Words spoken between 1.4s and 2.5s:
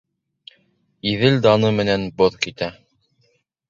даны менән боҙ